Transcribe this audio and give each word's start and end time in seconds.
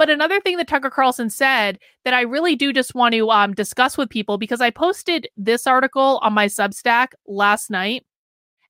But 0.00 0.08
another 0.08 0.40
thing 0.40 0.56
that 0.56 0.66
Tucker 0.66 0.88
Carlson 0.88 1.28
said 1.28 1.78
that 2.06 2.14
I 2.14 2.22
really 2.22 2.56
do 2.56 2.72
just 2.72 2.94
want 2.94 3.12
to 3.12 3.28
um, 3.28 3.52
discuss 3.52 3.98
with 3.98 4.08
people 4.08 4.38
because 4.38 4.62
I 4.62 4.70
posted 4.70 5.28
this 5.36 5.66
article 5.66 6.18
on 6.22 6.32
my 6.32 6.46
Substack 6.46 7.08
last 7.26 7.68
night. 7.68 8.06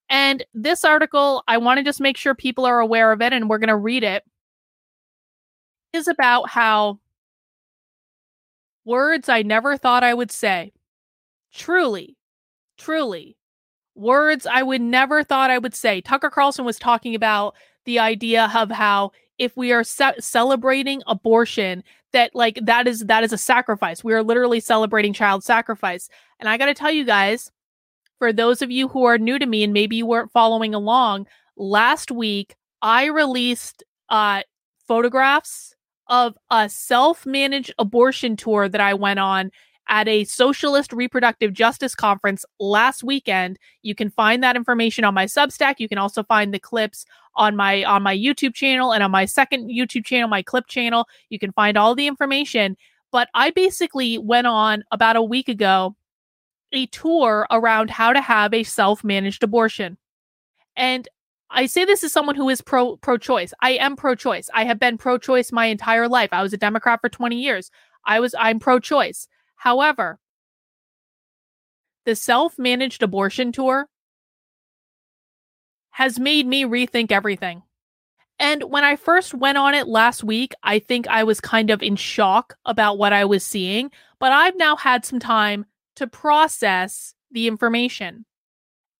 And 0.09 0.45
this 0.55 0.85
article, 0.85 1.45
I 1.47 1.57
want 1.59 1.79
to 1.79 1.85
just 1.85 2.01
make 2.01 2.17
sure 2.17 2.35
people 2.35 2.67
are 2.67 2.81
aware 2.81 3.13
of 3.13 3.23
it 3.23 3.33
and 3.33 3.49
we're 3.49 3.59
going 3.59 3.69
to 3.69 3.77
read 3.77 4.03
it, 4.03 4.25
is 5.93 6.09
about 6.09 6.51
how 6.51 6.99
words 8.85 9.29
I 9.29 9.43
never 9.43 9.77
thought 9.77 10.03
I 10.03 10.15
would 10.15 10.33
say. 10.33 10.73
Truly, 11.55 12.17
truly, 12.77 13.37
words 13.95 14.47
I 14.47 14.65
would 14.65 14.81
never 14.81 15.23
thought 15.23 15.53
I 15.53 15.59
would 15.59 15.77
say. 15.77 16.01
Tucker 16.01 16.31
Carlson 16.31 16.65
was 16.65 16.81
talking 16.81 17.15
about 17.15 17.55
the 17.85 18.01
idea 18.01 18.51
of 18.53 18.73
how 18.73 19.13
if 19.41 19.57
we 19.57 19.73
are 19.73 19.83
ce- 19.83 20.21
celebrating 20.21 21.03
abortion 21.09 21.83
that 22.13 22.33
like 22.35 22.61
that 22.63 22.87
is 22.87 23.01
that 23.07 23.25
is 23.25 23.33
a 23.33 23.39
sacrifice. 23.39 24.05
We 24.05 24.13
are 24.13 24.23
literally 24.23 24.61
celebrating 24.61 25.13
child 25.13 25.43
sacrifice. 25.43 26.09
And 26.39 26.49
i 26.49 26.57
got 26.57 26.67
to 26.67 26.75
tell 26.75 26.93
you 26.93 27.05
guys 27.05 27.51
for 28.21 28.33
those 28.33 28.63
of 28.63 28.71
you 28.71 28.87
who 28.87 29.05
are 29.05 29.19
new 29.19 29.39
to 29.39 29.47
me 29.47 29.65
and 29.65 29.73
maybe 29.73 29.97
you 29.97 30.07
weren't 30.07 30.31
following 30.31 30.75
along 30.75 31.27
last 31.57 32.11
week 32.11 32.55
i 32.83 33.07
released 33.07 33.83
uh 34.11 34.43
photographs 34.87 35.75
of 36.09 36.37
a 36.51 36.69
self-managed 36.69 37.73
abortion 37.79 38.37
tour 38.37 38.69
that 38.69 38.81
i 38.81 38.95
went 38.95 39.19
on 39.19 39.51
at 39.89 40.07
a 40.07 40.25
socialist 40.25 40.93
reproductive 40.93 41.53
justice 41.53 41.95
conference 41.95 42.45
last 42.59 43.03
weekend. 43.03 43.59
You 43.83 43.95
can 43.95 44.11
find 44.11 44.43
that 44.43 44.57
information 44.57 45.05
on 45.05 45.15
my 45.15 45.27
Substack. 45.27 45.77
You 45.79 45.89
can 45.89 45.99
also 45.99 46.23
find 46.23 46.55
the 46.55 46.61
clips 46.61 47.05
on 47.35 47.57
my 47.57 47.85
on 47.85 48.03
my 48.03 48.17
YouTube 48.17 48.55
channel 48.55 48.93
and 48.93 49.03
on 49.03 49.11
my 49.11 49.25
second 49.25 49.69
YouTube 49.69 50.05
channel, 50.05 50.29
my 50.29 50.43
clip 50.43 50.67
channel. 50.67 51.07
You 51.29 51.39
can 51.39 51.53
find 51.53 51.77
all 51.77 51.95
the 51.95 52.07
information. 52.07 52.77
But 53.13 53.29
I 53.35 53.51
basically 53.51 54.19
went 54.19 54.47
on 54.47 54.85
about 54.93 55.17
a 55.17 55.23
week 55.23 55.49
ago 55.49 55.97
a 56.73 56.87
tour 56.87 57.47
around 57.51 57.91
how 57.91 58.13
to 58.13 58.21
have 58.21 58.55
a 58.55 58.63
self-managed 58.63 59.43
abortion. 59.43 59.99
And 60.77 61.09
I 61.51 61.67
say 61.67 61.85
this 61.85 62.05
as 62.05 62.13
someone 62.13 62.37
who 62.37 62.49
is 62.49 62.61
pro 62.61 62.97
pro 62.99 63.17
choice. 63.19 63.53
I 63.61 63.73
am 63.73 63.97
pro 63.97 64.15
choice. 64.15 64.49
I 64.55 64.65
have 64.65 64.79
been 64.79 64.99
pro 64.99 65.19
choice 65.19 65.51
my 65.51 65.67
entire 65.67 66.09
life. 66.09 66.31
I 66.33 66.43
was 66.43 66.53
a 66.53 66.57
Democrat 66.57 67.01
for 67.01 67.09
20 67.09 67.37
years. 67.37 67.71
I 68.05 68.21
was 68.21 68.35
I'm 68.39 68.61
pro 68.61 68.79
choice. 68.79 69.27
However, 69.61 70.19
the 72.07 72.17
self 72.17 72.59
managed 72.59 73.03
abortion 73.03 73.53
tour 73.53 73.87
has 75.91 76.19
made 76.19 76.47
me 76.47 76.65
rethink 76.65 77.13
everything. 77.13 77.63
And 78.39 78.63
when 78.65 78.85
I 78.85 78.97
first 78.97 79.35
went 79.35 79.59
on 79.59 79.75
it 79.75 79.87
last 79.87 80.25
week, 80.25 80.55
I 80.63 80.79
think 80.79 81.07
I 81.09 81.25
was 81.25 81.43
kind 81.43 81.69
of 81.69 81.83
in 81.83 81.97
shock 81.97 82.57
about 82.65 82.97
what 82.97 83.13
I 83.13 83.27
was 83.27 83.45
seeing, 83.45 83.91
but 84.19 84.33
I've 84.33 84.57
now 84.57 84.77
had 84.77 85.05
some 85.05 85.21
time 85.21 85.67
to 85.97 86.07
process 86.07 87.15
the 87.31 87.47
information. 87.47 88.25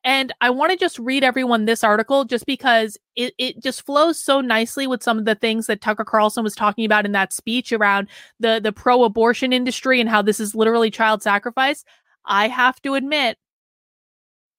And 0.03 0.33
I 0.41 0.49
want 0.49 0.73
to 0.73 0.79
just 0.79 0.99
read 0.99 1.23
everyone 1.23 1.67
this 1.67 1.85
article 1.85 2.25
just 2.25 2.47
because 2.47 2.97
it, 3.17 3.35
it 3.37 3.63
just 3.63 3.85
flows 3.85 4.19
so 4.19 4.41
nicely 4.41 4.87
with 4.87 5.03
some 5.03 5.19
of 5.19 5.27
the 5.27 5.35
things 5.35 5.67
that 5.67 5.83
Tucker 5.83 6.05
Carlson 6.05 6.43
was 6.43 6.55
talking 6.55 6.87
about 6.87 7.05
in 7.05 7.13
that 7.13 7.35
speech 7.35 7.71
around 7.71 8.09
the, 8.39 8.61
the 8.63 8.73
pro 8.73 9.05
abortion 9.05 9.53
industry 9.53 10.01
and 10.01 10.09
how 10.09 10.23
this 10.23 10.41
is 10.41 10.55
literally 10.55 10.91
child 10.91 11.23
sacrifice. 11.23 11.85
I 12.25 12.49
have 12.49 12.81
to 12.83 12.95
admit 12.95 13.37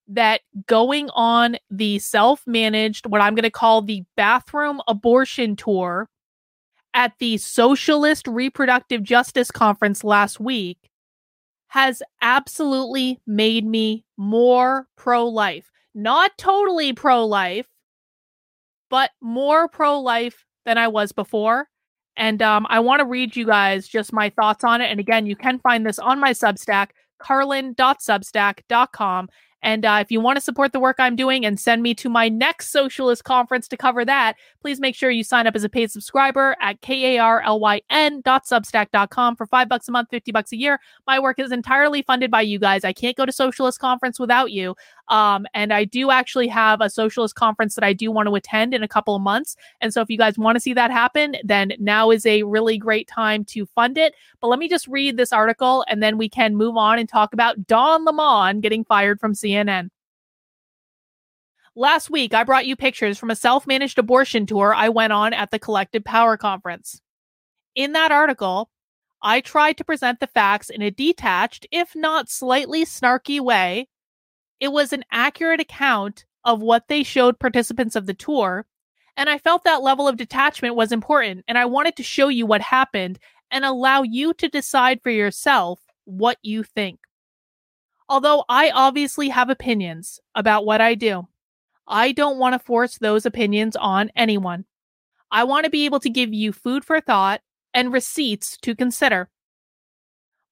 that 0.09 0.41
going 0.67 1.09
on 1.13 1.57
the 1.71 1.97
self 1.99 2.43
managed, 2.45 3.07
what 3.07 3.21
I'm 3.21 3.33
going 3.33 3.43
to 3.43 3.49
call 3.49 3.81
the 3.81 4.03
bathroom 4.15 4.81
abortion 4.87 5.55
tour 5.55 6.07
at 6.93 7.13
the 7.19 7.37
Socialist 7.37 8.27
Reproductive 8.27 9.01
Justice 9.01 9.49
Conference 9.49 10.03
last 10.03 10.39
week 10.39 10.90
has 11.71 12.03
absolutely 12.21 13.19
made 13.25 13.65
me 13.65 14.05
more 14.17 14.85
pro 14.97 15.25
life. 15.25 15.71
Not 15.95 16.37
totally 16.37 16.91
pro 16.91 17.25
life, 17.25 17.67
but 18.89 19.11
more 19.21 19.69
pro 19.69 20.01
life 20.01 20.43
than 20.65 20.77
I 20.77 20.89
was 20.89 21.13
before. 21.13 21.69
And 22.17 22.41
um, 22.41 22.67
I 22.69 22.81
want 22.81 22.99
to 22.99 23.05
read 23.05 23.37
you 23.37 23.45
guys 23.45 23.87
just 23.87 24.11
my 24.11 24.29
thoughts 24.31 24.65
on 24.65 24.81
it. 24.81 24.91
And 24.91 24.99
again, 24.99 25.25
you 25.25 25.37
can 25.37 25.59
find 25.59 25.85
this 25.85 25.97
on 25.97 26.19
my 26.19 26.31
Substack, 26.31 26.89
karlyn.substack.com. 27.21 29.29
And 29.63 29.85
uh, 29.85 29.99
if 30.01 30.11
you 30.11 30.19
want 30.19 30.35
to 30.37 30.41
support 30.41 30.73
the 30.73 30.79
work 30.79 30.95
I'm 30.99 31.15
doing 31.15 31.45
and 31.45 31.59
send 31.59 31.83
me 31.83 31.93
to 31.95 32.09
my 32.09 32.29
next 32.29 32.71
socialist 32.71 33.23
conference 33.23 33.67
to 33.69 33.77
cover 33.77 34.03
that, 34.05 34.35
please 34.59 34.79
make 34.79 34.95
sure 34.95 35.11
you 35.11 35.23
sign 35.23 35.47
up 35.47 35.55
as 35.55 35.63
a 35.63 35.69
paid 35.69 35.89
subscriber 35.91 36.55
at 36.61 36.81
karlyn.substack.com 36.81 39.35
for 39.35 39.45
five 39.45 39.69
bucks 39.69 39.87
a 39.87 39.91
month, 39.91 40.09
50 40.09 40.31
bucks 40.31 40.51
a 40.51 40.57
year. 40.57 40.79
My 41.05 41.19
work 41.19 41.37
is 41.39 41.51
entirely 41.51 42.01
funded 42.01 42.31
by 42.31 42.41
you 42.41 42.57
guys. 42.59 42.83
I 42.83 42.93
can't 42.93 43.15
go 43.15 43.25
to 43.25 43.31
socialist 43.31 43.79
conference 43.79 44.19
without 44.19 44.51
you. 44.51 44.75
Um, 45.09 45.45
and 45.53 45.71
I 45.73 45.85
do 45.85 46.09
actually 46.09 46.47
have 46.47 46.81
a 46.81 46.89
socialist 46.89 47.35
conference 47.35 47.75
that 47.75 47.83
I 47.83 47.93
do 47.93 48.11
want 48.11 48.27
to 48.29 48.35
attend 48.35 48.73
in 48.73 48.81
a 48.81 48.87
couple 48.87 49.15
of 49.15 49.21
months. 49.21 49.55
And 49.81 49.93
so 49.93 50.01
if 50.01 50.09
you 50.09 50.17
guys 50.17 50.35
want 50.37 50.55
to 50.55 50.59
see 50.59 50.73
that 50.73 50.89
happen, 50.89 51.35
then 51.43 51.73
now 51.79 52.09
is 52.11 52.25
a 52.25 52.43
really 52.43 52.77
great 52.77 53.07
time 53.07 53.43
to 53.45 53.65
fund 53.67 53.97
it. 53.97 54.13
But 54.39 54.47
let 54.47 54.57
me 54.57 54.69
just 54.69 54.87
read 54.87 55.17
this 55.17 55.33
article 55.33 55.83
and 55.89 56.01
then 56.01 56.17
we 56.17 56.29
can 56.29 56.55
move 56.55 56.77
on 56.77 56.97
and 56.97 57.09
talk 57.09 57.33
about 57.33 57.67
Don 57.67 58.05
Lemon 58.05 58.61
getting 58.61 58.85
fired 58.85 59.19
from 59.19 59.33
CNN. 59.33 59.50
Last 61.75 62.09
week, 62.09 62.33
I 62.33 62.43
brought 62.43 62.65
you 62.65 62.75
pictures 62.75 63.17
from 63.17 63.29
a 63.29 63.35
self 63.35 63.65
managed 63.65 63.97
abortion 63.97 64.45
tour 64.45 64.73
I 64.73 64.89
went 64.89 65.13
on 65.13 65.33
at 65.33 65.51
the 65.51 65.59
Collective 65.59 66.03
Power 66.03 66.37
Conference. 66.37 67.01
In 67.75 67.93
that 67.93 68.11
article, 68.11 68.69
I 69.21 69.39
tried 69.39 69.77
to 69.77 69.85
present 69.85 70.19
the 70.19 70.27
facts 70.27 70.69
in 70.69 70.81
a 70.81 70.91
detached, 70.91 71.65
if 71.71 71.95
not 71.95 72.29
slightly 72.29 72.85
snarky 72.85 73.39
way 73.39 73.87
it 74.61 74.71
was 74.71 74.93
an 74.93 75.03
accurate 75.11 75.59
account 75.59 76.23
of 76.45 76.61
what 76.61 76.87
they 76.87 77.03
showed 77.03 77.39
participants 77.39 77.95
of 77.95 78.05
the 78.05 78.13
tour. 78.13 78.67
And 79.17 79.27
I 79.27 79.39
felt 79.39 79.63
that 79.63 79.81
level 79.81 80.07
of 80.07 80.17
detachment 80.17 80.75
was 80.75 80.91
important. 80.91 81.43
And 81.47 81.57
I 81.57 81.65
wanted 81.65 81.97
to 81.97 82.03
show 82.03 82.29
you 82.29 82.45
what 82.45 82.61
happened 82.61 83.19
and 83.49 83.65
allow 83.65 84.03
you 84.03 84.33
to 84.35 84.47
decide 84.47 85.01
for 85.01 85.09
yourself 85.09 85.81
what 86.05 86.37
you 86.43 86.63
think. 86.63 86.99
Although 88.11 88.43
I 88.49 88.71
obviously 88.71 89.29
have 89.29 89.49
opinions 89.49 90.19
about 90.35 90.65
what 90.65 90.81
I 90.81 90.95
do, 90.95 91.29
I 91.87 92.11
don't 92.11 92.37
want 92.37 92.51
to 92.51 92.59
force 92.59 92.97
those 92.97 93.25
opinions 93.25 93.77
on 93.77 94.11
anyone. 94.17 94.65
I 95.31 95.45
want 95.45 95.63
to 95.63 95.69
be 95.69 95.85
able 95.85 96.01
to 96.01 96.09
give 96.09 96.33
you 96.33 96.51
food 96.51 96.83
for 96.83 96.99
thought 96.99 97.39
and 97.73 97.93
receipts 97.93 98.57
to 98.63 98.75
consider. 98.75 99.29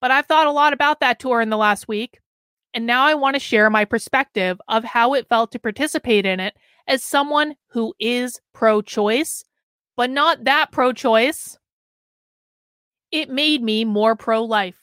But 0.00 0.10
I've 0.10 0.24
thought 0.24 0.46
a 0.46 0.52
lot 0.52 0.72
about 0.72 1.00
that 1.00 1.18
tour 1.18 1.42
in 1.42 1.50
the 1.50 1.58
last 1.58 1.86
week, 1.86 2.20
and 2.72 2.86
now 2.86 3.04
I 3.04 3.12
want 3.12 3.34
to 3.34 3.40
share 3.40 3.68
my 3.68 3.84
perspective 3.84 4.58
of 4.66 4.82
how 4.82 5.12
it 5.12 5.28
felt 5.28 5.52
to 5.52 5.58
participate 5.58 6.24
in 6.24 6.40
it 6.40 6.54
as 6.86 7.04
someone 7.04 7.56
who 7.72 7.92
is 8.00 8.40
pro 8.54 8.80
choice, 8.80 9.44
but 9.98 10.08
not 10.08 10.44
that 10.44 10.72
pro 10.72 10.94
choice. 10.94 11.58
It 13.12 13.28
made 13.28 13.62
me 13.62 13.84
more 13.84 14.16
pro 14.16 14.44
life. 14.44 14.79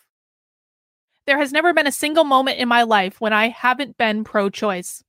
There 1.28 1.38
has 1.38 1.52
never 1.52 1.74
been 1.74 1.88
a 1.88 1.92
single 1.92 2.24
moment 2.24 2.58
in 2.58 2.68
my 2.68 2.84
life 2.84 3.22
when 3.22 3.34
I 3.34 3.50
haven't 3.50 3.98
been 3.98 4.24
pro 4.24 4.50
choice. 4.50 5.04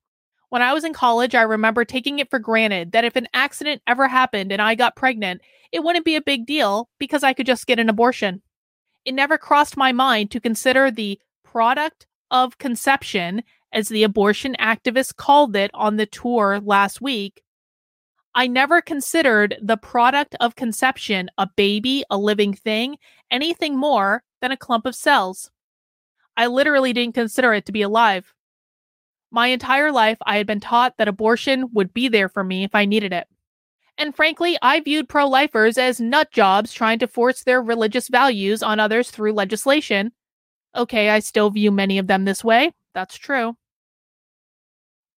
When 0.50 0.62
I 0.62 0.74
was 0.74 0.84
in 0.84 0.92
college, 0.92 1.34
I 1.34 1.42
remember 1.42 1.84
taking 1.84 2.18
it 2.18 2.28
for 2.28 2.38
granted 2.38 2.92
that 2.92 3.04
if 3.04 3.16
an 3.16 3.28
accident 3.32 3.82
ever 3.86 4.08
happened 4.08 4.50
and 4.50 4.60
I 4.60 4.74
got 4.74 4.96
pregnant, 4.96 5.42
it 5.72 5.84
wouldn't 5.84 6.04
be 6.04 6.16
a 6.16 6.20
big 6.20 6.44
deal 6.44 6.88
because 6.98 7.22
I 7.22 7.32
could 7.32 7.46
just 7.46 7.66
get 7.66 7.78
an 7.78 7.88
abortion. 7.88 8.42
It 9.04 9.12
never 9.12 9.38
crossed 9.38 9.76
my 9.76 9.92
mind 9.92 10.30
to 10.32 10.40
consider 10.40 10.90
the 10.90 11.20
product 11.44 12.06
of 12.30 12.58
conception, 12.58 13.42
as 13.72 13.88
the 13.88 14.02
abortion 14.02 14.56
activists 14.58 15.14
called 15.14 15.54
it 15.54 15.70
on 15.72 15.96
the 15.96 16.06
tour 16.06 16.60
last 16.60 17.00
week, 17.00 17.42
I 18.34 18.46
never 18.46 18.80
considered 18.80 19.56
the 19.60 19.76
product 19.76 20.36
of 20.40 20.56
conception 20.56 21.30
a 21.38 21.48
baby, 21.56 22.04
a 22.10 22.16
living 22.18 22.54
thing, 22.54 22.96
anything 23.30 23.76
more 23.76 24.22
than 24.40 24.52
a 24.52 24.56
clump 24.56 24.86
of 24.86 24.94
cells. 24.94 25.50
I 26.38 26.46
literally 26.46 26.94
didn't 26.94 27.14
consider 27.14 27.52
it 27.52 27.66
to 27.66 27.72
be 27.72 27.82
alive. 27.82 28.32
My 29.30 29.48
entire 29.48 29.92
life, 29.92 30.16
I 30.24 30.38
had 30.38 30.46
been 30.46 30.60
taught 30.60 30.96
that 30.96 31.08
abortion 31.08 31.66
would 31.74 31.92
be 31.92 32.08
there 32.08 32.30
for 32.30 32.42
me 32.42 32.64
if 32.64 32.74
I 32.74 32.86
needed 32.86 33.12
it. 33.12 33.28
And 33.98 34.16
frankly, 34.16 34.56
I 34.62 34.80
viewed 34.80 35.10
pro 35.10 35.28
lifers 35.28 35.76
as 35.76 36.00
nut 36.00 36.30
jobs 36.30 36.72
trying 36.72 37.00
to 37.00 37.06
force 37.06 37.42
their 37.42 37.60
religious 37.60 38.08
values 38.08 38.62
on 38.62 38.80
others 38.80 39.10
through 39.10 39.34
legislation 39.34 40.12
Okay, 40.74 41.10
I 41.10 41.20
still 41.20 41.50
view 41.50 41.70
many 41.70 41.98
of 41.98 42.06
them 42.06 42.24
this 42.24 42.44
way. 42.44 42.72
That's 42.94 43.16
true. 43.16 43.56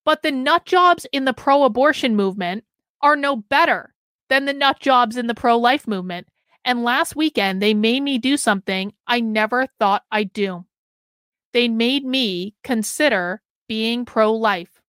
But 0.05 0.23
the 0.23 0.31
nut 0.31 0.65
jobs 0.65 1.05
in 1.11 1.25
the 1.25 1.33
pro 1.33 1.63
abortion 1.63 2.15
movement 2.15 2.63
are 3.01 3.15
no 3.15 3.35
better 3.35 3.93
than 4.29 4.45
the 4.45 4.53
nut 4.53 4.79
jobs 4.79 5.17
in 5.17 5.27
the 5.27 5.35
pro 5.35 5.57
life 5.57 5.87
movement. 5.87 6.27
And 6.63 6.83
last 6.83 7.15
weekend, 7.15 7.61
they 7.61 7.73
made 7.73 8.01
me 8.01 8.17
do 8.17 8.37
something 8.37 8.93
I 9.07 9.19
never 9.19 9.67
thought 9.79 10.03
I'd 10.11 10.33
do. 10.33 10.65
They 11.53 11.67
made 11.67 12.05
me 12.05 12.55
consider 12.63 13.41
being 13.67 14.05
pro 14.05 14.33
life. 14.33 14.81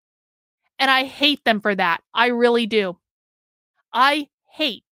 And 0.78 0.90
I 0.90 1.04
hate 1.04 1.44
them 1.44 1.60
for 1.60 1.74
that. 1.74 2.02
I 2.14 2.28
really 2.28 2.66
do. 2.66 2.98
I 3.92 4.28
hate 4.52 4.84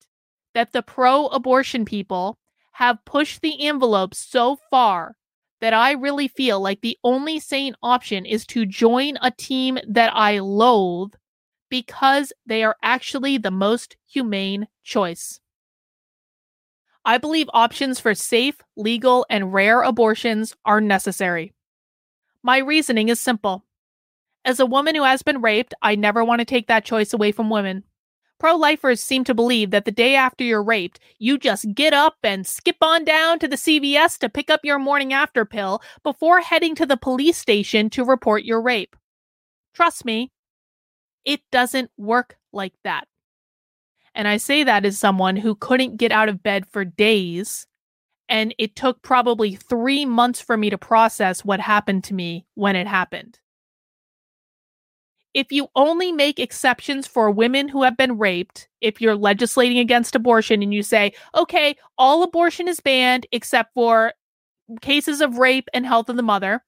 that 0.55 0.73
the 0.73 0.83
pro 0.83 1.27
abortion 1.27 1.85
people 1.85 2.39
have 2.73 3.05
pushed 3.05 3.43
the 3.43 3.67
envelope 3.67 4.15
so 4.15 4.59
far 4.71 5.17
that 5.61 5.75
I 5.75 5.93
really 5.93 6.29
feel 6.29 6.61
like 6.61 6.81
the 6.81 6.99
only 7.03 7.41
sane 7.41 7.75
option 7.83 8.25
is 8.25 8.47
to 8.47 8.65
join 8.67 9.17
a 9.21 9.31
team 9.31 9.79
that 9.89 10.13
I 10.15 10.39
loathe 10.39 11.15
because 11.69 12.33
they 12.47 12.63
are 12.63 12.77
actually 12.83 13.39
the 13.39 13.51
most 13.51 13.97
humane 14.07 14.69
choice. 14.85 15.41
I 17.05 17.19
believe 17.19 17.49
options 17.53 18.01
for 18.01 18.15
safe, 18.15 18.57
legal, 18.77 19.27
and 19.31 19.53
rare 19.53 19.83
abortions 19.83 20.55
are 20.65 20.81
necessary. 20.81 21.55
My 22.49 22.57
reasoning 22.57 23.11
is 23.11 23.21
simple. 23.21 23.67
As 24.43 24.59
a 24.59 24.65
woman 24.65 24.95
who 24.95 25.05
has 25.05 25.23
been 25.23 25.43
raped, 25.43 25.75
I 25.83 25.97
never 25.97 26.25
want 26.25 26.39
to 26.39 26.47
take 26.47 26.67
that 26.69 26.83
choice 26.83 27.13
away 27.13 27.31
from 27.31 27.51
women. 27.51 27.85
Pro 28.41 28.57
lifers 28.57 29.03
seem 29.03 29.23
to 29.25 29.35
believe 29.35 29.71
that 29.71 29.85
the 29.85 29.91
day 29.91 30.15
after 30.15 30.45
you're 30.45 30.63
raped, 30.63 30.99
you 31.19 31.37
just 31.37 31.75
get 31.75 31.93
up 31.93 32.17
and 32.23 32.47
skip 32.47 32.79
on 32.81 33.05
down 33.05 33.39
to 33.41 33.49
the 33.49 33.57
CVS 33.57 34.17
to 34.21 34.31
pick 34.31 34.49
up 34.49 34.61
your 34.65 34.79
morning 34.79 35.13
after 35.13 35.45
pill 35.45 35.83
before 36.03 36.41
heading 36.41 36.75
to 36.77 36.87
the 36.87 36.97
police 36.97 37.37
station 37.37 37.91
to 37.91 38.03
report 38.03 38.45
your 38.45 38.63
rape. 38.63 38.97
Trust 39.75 40.07
me, 40.07 40.33
it 41.27 41.43
doesn't 41.53 41.91
work 41.99 42.39
like 42.51 42.73
that. 42.83 43.07
And 44.15 44.27
I 44.27 44.39
say 44.39 44.65
that 44.65 44.87
as 44.87 44.99
someone 44.99 45.37
who 45.37 45.55
couldn't 45.55 45.99
get 45.99 46.13
out 46.13 46.31
of 46.31 46.43
bed 46.43 46.65
for 46.67 46.87
days. 46.87 47.67
And 48.29 48.55
it 48.59 48.77
took 48.77 49.03
probably 49.03 49.55
three 49.55 50.05
months 50.05 50.41
for 50.41 50.57
me 50.57 50.71
to 50.71 50.79
process 50.79 51.45
what 51.45 51.61
happened 51.61 52.05
to 52.05 52.15
me 52.15 52.47
when 52.55 52.77
it 52.77 52.87
happened 52.87 53.39
if 55.35 55.53
you 55.53 55.69
only 55.77 56.11
make 56.11 56.41
exceptions 56.41 57.07
for 57.07 57.31
women 57.31 57.69
who 57.69 57.85
have 57.85 57.97
been 57.97 58.19
raped, 58.19 58.69
if 58.81 59.01
you're 59.01 59.15
legislating 59.15 59.79
against 59.79 60.17
abortion 60.17 60.63
and 60.63 60.73
you 60.73 60.83
say, 60.83 61.13
okay, 61.35 61.77
all 61.97 62.23
abortion 62.25 62.67
is 62.67 62.81
banned 62.81 63.27
except 63.31 63.73
for 63.75 64.13
cases 64.81 65.21
of 65.21 65.39
rape 65.39 65.69
and 65.73 65.87
health 65.87 66.09
of 66.09 66.17
the 66.17 66.23
mother, 66.23 66.65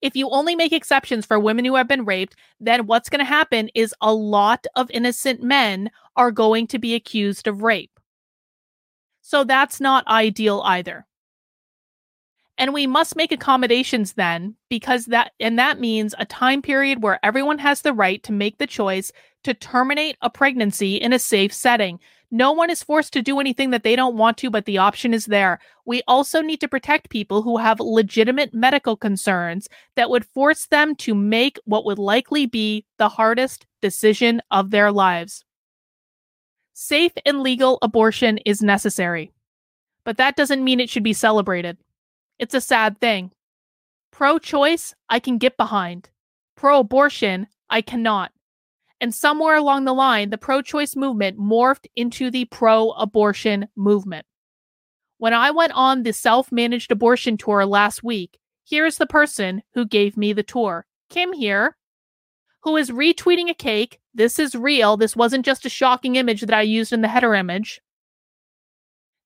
if 0.00 0.16
you 0.16 0.28
only 0.30 0.54
make 0.56 0.72
exceptions 0.72 1.24
for 1.24 1.38
women 1.38 1.64
who 1.64 1.76
have 1.76 1.88
been 1.88 2.04
raped, 2.04 2.36
then 2.60 2.86
what's 2.86 3.08
going 3.08 3.20
to 3.20 3.24
happen 3.24 3.70
is 3.74 3.94
a 4.00 4.12
lot 4.12 4.66
of 4.76 4.90
innocent 4.90 5.42
men 5.42 5.90
are 6.16 6.32
going 6.32 6.66
to 6.68 6.78
be 6.78 6.94
accused 6.94 7.46
of 7.46 7.62
rape. 7.62 7.91
So 9.22 9.44
that's 9.44 9.80
not 9.80 10.06
ideal 10.08 10.62
either. 10.64 11.06
And 12.58 12.74
we 12.74 12.86
must 12.86 13.16
make 13.16 13.32
accommodations 13.32 14.12
then 14.12 14.56
because 14.68 15.06
that 15.06 15.32
and 15.40 15.58
that 15.58 15.80
means 15.80 16.14
a 16.18 16.26
time 16.26 16.60
period 16.60 17.02
where 17.02 17.18
everyone 17.24 17.58
has 17.58 17.80
the 17.80 17.94
right 17.94 18.22
to 18.24 18.32
make 18.32 18.58
the 18.58 18.66
choice 18.66 19.10
to 19.44 19.54
terminate 19.54 20.16
a 20.20 20.28
pregnancy 20.28 20.96
in 20.96 21.12
a 21.12 21.18
safe 21.18 21.52
setting. 21.52 21.98
No 22.30 22.52
one 22.52 22.68
is 22.68 22.82
forced 22.82 23.12
to 23.14 23.22
do 23.22 23.40
anything 23.40 23.70
that 23.70 23.84
they 23.84 23.96
don't 23.96 24.16
want 24.16 24.36
to 24.38 24.50
but 24.50 24.66
the 24.66 24.78
option 24.78 25.14
is 25.14 25.26
there. 25.26 25.60
We 25.86 26.02
also 26.06 26.42
need 26.42 26.60
to 26.60 26.68
protect 26.68 27.10
people 27.10 27.42
who 27.42 27.56
have 27.56 27.80
legitimate 27.80 28.52
medical 28.52 28.96
concerns 28.96 29.68
that 29.96 30.10
would 30.10 30.26
force 30.26 30.66
them 30.66 30.94
to 30.96 31.14
make 31.14 31.58
what 31.64 31.84
would 31.84 31.98
likely 31.98 32.46
be 32.46 32.84
the 32.98 33.08
hardest 33.08 33.66
decision 33.80 34.42
of 34.50 34.70
their 34.70 34.92
lives 34.92 35.44
safe 36.86 37.12
and 37.24 37.42
legal 37.42 37.78
abortion 37.82 38.38
is 38.38 38.62
necessary 38.62 39.32
but 40.04 40.16
that 40.16 40.36
doesn't 40.36 40.64
mean 40.64 40.80
it 40.80 40.90
should 40.90 41.04
be 41.04 41.12
celebrated 41.12 41.76
it's 42.42 42.54
a 42.54 42.60
sad 42.60 43.00
thing. 43.00 43.30
Pro 44.10 44.40
choice, 44.40 44.96
I 45.08 45.20
can 45.20 45.38
get 45.38 45.56
behind. 45.56 46.10
Pro 46.56 46.80
abortion, 46.80 47.46
I 47.70 47.82
cannot. 47.82 48.32
And 49.00 49.14
somewhere 49.14 49.54
along 49.54 49.84
the 49.84 49.94
line, 49.94 50.30
the 50.30 50.38
pro 50.38 50.60
choice 50.60 50.96
movement 50.96 51.38
morphed 51.38 51.86
into 51.94 52.32
the 52.32 52.46
pro 52.46 52.90
abortion 52.90 53.68
movement. 53.76 54.26
When 55.18 55.32
I 55.32 55.52
went 55.52 55.70
on 55.76 56.02
the 56.02 56.12
self 56.12 56.50
managed 56.50 56.90
abortion 56.90 57.36
tour 57.36 57.64
last 57.64 58.02
week, 58.02 58.40
here's 58.68 58.96
the 58.96 59.06
person 59.06 59.62
who 59.74 59.86
gave 59.86 60.16
me 60.16 60.32
the 60.32 60.42
tour 60.42 60.84
Kim 61.10 61.32
here, 61.32 61.76
who 62.64 62.76
is 62.76 62.90
retweeting 62.90 63.50
a 63.50 63.54
cake. 63.54 64.00
This 64.14 64.38
is 64.38 64.54
real. 64.54 64.96
This 64.96 65.16
wasn't 65.16 65.44
just 65.44 65.66
a 65.66 65.70
shocking 65.70 66.16
image 66.16 66.42
that 66.42 66.54
I 66.54 66.62
used 66.62 66.92
in 66.92 67.00
the 67.00 67.08
header 67.08 67.34
image 67.34 67.80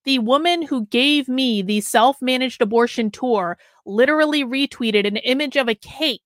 the 0.06 0.20
woman 0.20 0.62
who 0.62 0.86
gave 0.86 1.28
me 1.28 1.60
the 1.60 1.82
self 1.82 2.22
managed 2.22 2.62
abortion 2.62 3.10
tour 3.10 3.58
literally 3.84 4.44
retweeted 4.44 5.06
an 5.06 5.16
image 5.18 5.56
of 5.56 5.68
a 5.68 5.74
cake 5.74 6.22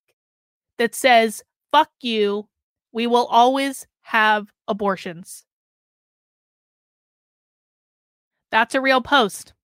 that 0.78 0.94
says, 0.94 1.42
fuck 1.72 1.90
you, 2.02 2.46
we 2.92 3.06
will 3.06 3.26
always 3.26 3.86
have 4.02 4.52
abortions. 4.68 5.44
That's 8.50 8.74
a 8.74 8.80
real 8.80 9.00
post. 9.00 9.54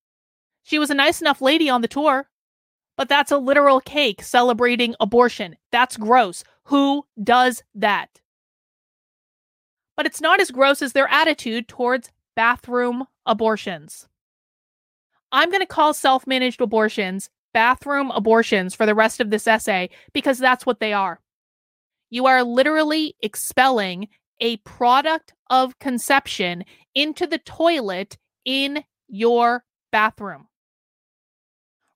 She 0.63 0.79
was 0.79 0.91
a 0.91 0.95
nice 0.95 1.21
enough 1.21 1.43
lady 1.43 1.69
on 1.69 1.83
the 1.83 1.89
tour, 1.89 2.29
but 2.97 3.09
that's 3.09 3.31
a 3.31 3.39
literal 3.39 3.81
cake 3.81 4.23
celebrating 4.23 4.95
abortion. 4.99 5.57
That's 5.73 5.97
gross. 5.97 6.43
Who 6.65 7.05
does 7.23 7.63
that? 7.75 8.21
But 9.97 10.07
it's 10.07 10.21
not 10.21 10.41
as 10.41 10.51
gross 10.51 10.83
as 10.83 10.93
their 10.93 11.09
attitude 11.09 11.69
towards 11.69 12.11
bathroom 12.35 13.07
abortions. 13.25 14.07
I'm 15.33 15.51
going 15.51 15.61
to 15.61 15.67
call 15.67 15.95
self 15.95 16.27
managed 16.27 16.61
abortions 16.61 17.31
bathroom 17.53 18.11
abortions 18.11 18.75
for 18.75 18.85
the 18.85 18.95
rest 18.95 19.19
of 19.19 19.31
this 19.31 19.47
essay 19.47 19.89
because 20.13 20.39
that's 20.39 20.67
what 20.67 20.79
they 20.79 20.93
are. 20.93 21.21
You 22.11 22.27
are 22.27 22.45
literally 22.45 23.17
expelling 23.23 24.09
a 24.41 24.59
product 24.59 25.33
of 25.49 25.79
conception 25.79 26.65
into 26.95 27.27
the 27.27 27.39
toilet 27.39 28.19
in 28.45 28.85
your 29.09 29.65
bathroom. 29.91 30.49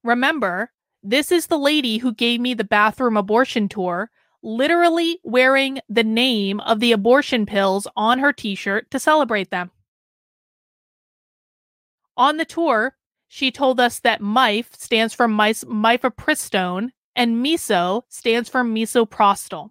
Remember, 0.02 0.70
this 1.02 1.31
is 1.31 1.47
the 1.47 1.58
lady 1.58 1.99
who 1.99 2.14
gave 2.14 2.41
me 2.41 2.55
the 2.55 2.64
bathroom 2.64 3.17
abortion 3.17 3.69
tour, 3.69 4.11
literally 4.43 5.19
wearing 5.23 5.81
the 5.89 6.05
name 6.05 6.61
of 6.61 6.81
the 6.81 6.93
abortion 6.93 7.47
pills 7.47 7.87
on 7.97 8.19
her 8.19 8.33
t 8.33 8.55
shirt 8.55 8.91
to 8.91 8.99
celebrate 8.99 9.51
them. 9.51 9.71
On 12.17 12.37
the 12.37 12.45
tour, 12.45 12.97
she 13.29 13.51
told 13.51 13.81
us 13.81 14.01
that 14.01 14.21
MIF 14.21 14.75
stands 14.75 15.15
for 15.15 15.29
mifepristone 15.29 16.91
and 17.15 17.45
MISO 17.45 18.03
stands 18.09 18.49
for 18.49 18.63
misoprostol. 18.63 19.71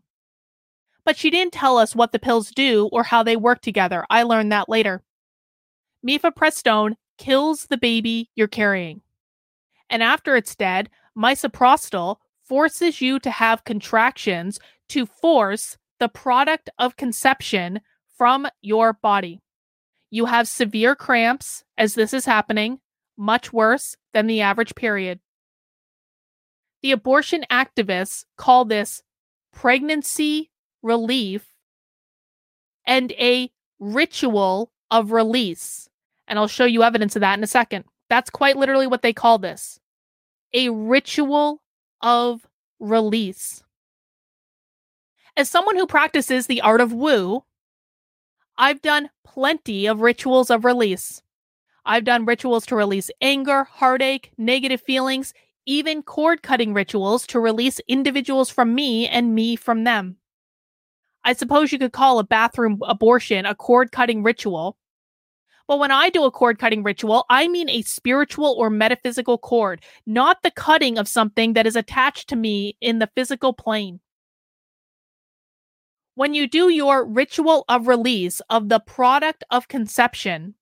But 1.04 1.18
she 1.18 1.30
didn't 1.30 1.54
tell 1.54 1.77
us 1.77 1.95
what 1.95 2.12
the 2.12 2.19
pills 2.19 2.51
do 2.51 2.89
or 2.92 3.04
how 3.04 3.24
they 3.24 3.36
work 3.36 3.62
together. 3.62 4.06
I 4.10 4.24
learned 4.24 4.51
that 4.51 4.69
later. 4.69 5.04
Mifepristone 6.07 6.95
kills 7.18 7.65
the 7.65 7.77
baby 7.77 8.30
you're 8.36 8.48
carrying. 8.48 9.01
And 9.89 10.03
after 10.03 10.36
it's 10.36 10.55
dead, 10.55 10.89
misoprostol 11.17 12.17
forces 12.50 13.00
you 13.00 13.20
to 13.20 13.29
have 13.29 13.63
contractions 13.63 14.60
to 14.89 15.06
force 15.06 15.77
the 16.00 16.10
product 16.10 16.70
of 16.79 16.98
conception 16.98 17.79
from 18.18 18.48
your 18.62 18.91
body. 18.91 19.39
You 20.10 20.25
have 20.25 20.48
severe 20.48 20.96
cramps 20.96 21.63
as 21.77 21.94
this 21.94 22.12
is 22.12 22.25
happening, 22.25 22.79
much 23.15 23.53
worse 23.53 23.96
than 24.13 24.25
the 24.25 24.41
average 24.41 24.74
period. 24.74 25.20
The 26.82 26.91
abortion 26.91 27.46
activists 27.51 28.25
call 28.36 28.65
this 28.65 29.03
pregnancy 29.53 30.50
relief 30.82 31.50
and 32.86 33.12
a 33.12 33.51
ritual 33.79 34.72
of 34.89 35.12
release. 35.12 35.88
And 36.27 36.39
I'll 36.39 36.48
show 36.48 36.65
you 36.65 36.82
evidence 36.82 37.15
of 37.15 37.20
that 37.20 37.38
in 37.38 37.44
a 37.44 37.48
second. 37.48 37.86
That's 38.10 38.32
quite 38.32 38.58
literally 38.58 38.88
what 38.88 39.03
they 39.03 39.13
call 39.13 39.38
this 39.38 39.79
a 40.51 40.70
ritual 40.70 41.62
of 42.01 42.48
release. 42.79 43.63
As 45.38 45.50
someone 45.50 45.77
who 45.77 45.88
practices 45.88 46.48
the 46.48 46.62
art 46.62 46.82
of 46.82 46.94
woo, 46.94 47.44
I've 48.58 48.82
done 48.82 49.10
plenty 49.24 49.86
of 49.86 50.01
rituals 50.01 50.50
of 50.50 50.65
release. 50.65 51.22
I've 51.86 52.03
done 52.03 52.25
rituals 52.25 52.65
to 52.68 52.75
release 52.75 53.10
anger, 53.22 53.63
heartache, 53.63 54.32
negative 54.38 54.82
feelings, 54.82 55.34
even 55.65 56.03
cord 56.03 56.44
cutting 56.44 56.74
rituals 56.74 57.25
to 57.27 57.39
release 57.39 57.79
individuals 57.88 58.50
from 58.50 58.75
me 58.75 59.08
and 59.08 59.34
me 59.34 59.56
from 59.56 59.86
them. 59.86 60.18
I 61.24 61.34
suppose 61.34 61.72
you 61.72 61.79
could 61.79 61.94
call 61.94 62.20
a 62.20 62.24
bathroom 62.24 62.79
abortion 62.82 63.46
a 63.46 63.56
cord 63.56 63.91
cutting 63.91 64.24
ritual. 64.24 64.77
But 65.69 65.77
when 65.77 65.91
I 65.91 66.09
do 66.09 66.23
a 66.23 66.31
cord 66.31 66.57
cutting 66.57 66.81
ritual, 66.81 67.25
I 67.29 67.47
mean 67.47 67.69
a 67.69 67.83
spiritual 67.83 68.55
or 68.57 68.71
metaphysical 68.71 69.38
cord, 69.38 69.83
not 70.07 70.41
the 70.41 70.49
cutting 70.49 70.97
of 70.97 71.07
something 71.07 71.53
that 71.53 71.67
is 71.67 71.75
attached 71.75 72.27
to 72.29 72.35
me 72.35 72.75
in 72.81 72.97
the 72.97 73.11
physical 73.15 73.53
plane. 73.53 73.99
When 76.15 76.33
you 76.33 76.47
do 76.47 76.69
your 76.69 77.05
ritual 77.05 77.65
of 77.69 77.88
release 77.88 78.41
of 78.49 78.69
the 78.69 78.79
product 78.79 79.43
of 79.51 79.67
conception, 79.67 80.55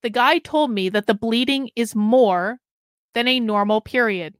the 0.00 0.08
guy 0.08 0.38
told 0.38 0.70
me 0.70 0.88
that 0.88 1.06
the 1.06 1.14
bleeding 1.14 1.68
is 1.76 1.94
more 1.94 2.58
than 3.12 3.28
a 3.28 3.38
normal 3.38 3.82
period. 3.82 4.34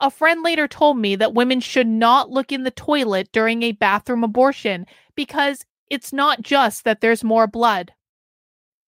A 0.00 0.10
friend 0.10 0.42
later 0.42 0.66
told 0.66 0.98
me 0.98 1.14
that 1.14 1.34
women 1.34 1.60
should 1.60 1.86
not 1.86 2.30
look 2.30 2.50
in 2.50 2.64
the 2.64 2.72
toilet 2.72 3.28
during 3.30 3.62
a 3.62 3.70
bathroom 3.70 4.24
abortion 4.24 4.86
because 5.14 5.64
it's 5.88 6.12
not 6.12 6.42
just 6.42 6.82
that 6.82 7.00
there's 7.00 7.22
more 7.22 7.46
blood. 7.46 7.92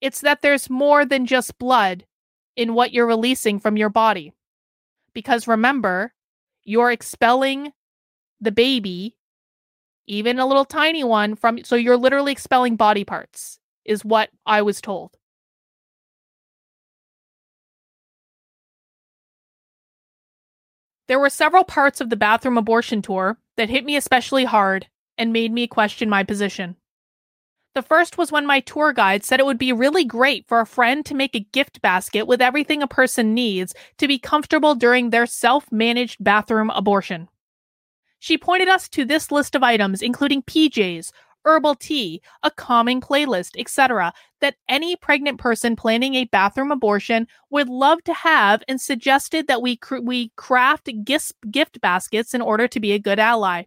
It's 0.03 0.21
that 0.23 0.43
there's 0.43 0.69
more 0.69 1.05
than 1.07 1.27
just 1.27 1.59
blood 1.59 2.05
in 2.57 2.75
what 2.75 2.93
you're 2.93 3.07
releasing 3.07 3.61
from 3.61 3.77
your 3.77 3.89
body. 3.89 4.35
Because 5.15 5.47
remember, 5.47 6.13
you're 6.65 6.91
expelling 6.91 7.73
the 8.41 8.51
baby, 8.51 9.17
even 10.09 10.41
a 10.41 10.47
little 10.47 10.65
tiny 10.65 11.05
one, 11.05 11.37
from 11.37 11.63
so 11.63 11.77
you're 11.77 11.97
literally 11.97 12.33
expelling 12.33 12.75
body 12.75 13.05
parts, 13.05 13.61
is 13.85 14.05
what 14.05 14.31
I 14.45 14.63
was 14.63 14.81
told. 14.81 15.17
There 21.07 21.21
were 21.21 21.31
several 21.31 21.63
parts 21.63 22.01
of 22.01 22.11
the 22.11 22.17
bathroom 22.17 22.59
abortion 22.59 23.03
tour 23.03 23.39
that 23.57 23.71
hit 23.71 23.85
me 23.85 23.95
especially 23.97 24.47
hard 24.47 24.89
and 25.17 25.33
made 25.33 25.53
me 25.53 25.69
question 25.69 26.11
my 26.11 26.25
position. 26.25 26.77
The 27.75 27.83
first 27.83 28.19
was 28.19 28.31
when 28.31 28.45
my 28.45 28.61
tour 28.61 28.93
guide 28.93 29.25
said 29.25 29.41
it 29.41 29.47
would 29.47 29.59
be 29.59 29.73
really 29.73 30.05
great 30.05 30.47
for 30.47 30.61
a 30.61 30.67
friend 30.67 31.07
to 31.07 31.14
make 31.14 31.35
a 31.35 31.41
gift 31.52 31.81
basket 31.81 32.26
with 32.26 32.43
everything 32.43 32.83
a 32.83 32.87
person 32.87 33.33
needs 33.33 33.75
to 33.97 34.07
be 34.07 34.19
comfortable 34.19 34.75
during 34.75 35.09
their 35.09 35.25
self 35.25 35.73
managed 35.73 36.23
bathroom 36.23 36.69
abortion. 36.71 37.29
She 38.19 38.37
pointed 38.37 38.69
us 38.69 38.88
to 38.91 39.05
this 39.05 39.33
list 39.33 39.55
of 39.55 39.62
items, 39.62 40.02
including 40.02 40.43
PJs, 40.43 41.12
herbal 41.45 41.75
tea, 41.76 42.23
a 42.43 42.50
calming 42.50 43.00
playlist, 43.00 43.59
etc., 43.59 44.12
that 44.41 44.57
any 44.69 44.95
pregnant 44.95 45.38
person 45.38 45.75
planning 45.75 46.14
a 46.14 46.26
bathroom 46.26 46.71
abortion 46.71 47.26
would 47.50 47.69
love 47.69 48.05
to 48.05 48.14
have 48.14 48.62
and 48.69 48.81
suggested 48.81 49.47
that 49.47 49.62
we, 49.62 49.76
cr- 49.76 49.99
we 49.99 50.31
craft 50.37 50.91
gift, 51.05 51.33
gift 51.50 51.81
baskets 51.81 52.35
in 52.35 52.43
order 52.43 52.69
to 52.69 52.81
be 52.81 52.93
a 52.93 52.99
good 52.99 53.19
ally. 53.19 53.64